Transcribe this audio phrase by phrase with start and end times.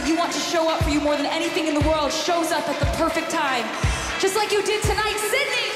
[0.00, 2.52] that you want to show up for you more than anything in the world shows
[2.52, 3.68] up at the perfect time.
[4.16, 5.68] Just like you did tonight, Sydney.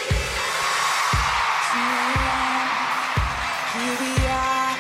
[3.76, 4.72] Here we are.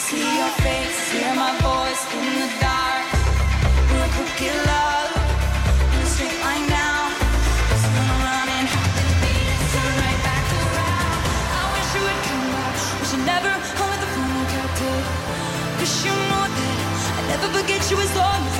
[0.00, 3.04] See your face, hear my voice in the dark.
[3.92, 6.64] We're cooking love in straight line.
[6.64, 8.68] Just gonna run and
[10.00, 11.20] right back around.
[11.52, 12.76] I wish you would come back.
[12.96, 14.32] Wish you never hung with the phone
[16.00, 16.16] you
[17.16, 18.53] I never forget you as long as.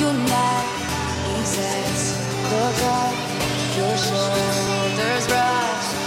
[0.00, 0.66] Your neck.
[1.26, 2.16] He says,
[2.50, 3.14] Look up,
[3.76, 5.97] your shoulders rush.